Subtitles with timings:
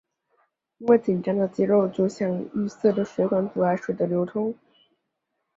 [0.79, 4.55] 因为紧张的肌肉就像淤塞的水管阻碍水的流通。